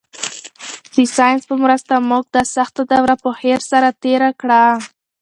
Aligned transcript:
د 0.93 0.95
ساینس 1.15 1.41
په 1.49 1.55
مرسته 1.63 1.93
به 1.99 2.05
موږ 2.09 2.23
دا 2.35 2.43
سخته 2.55 2.81
دوره 2.91 3.15
په 3.23 3.29
خیر 3.39 3.59
سره 3.71 3.87
تېره 4.03 4.29
کړو. 4.41 4.63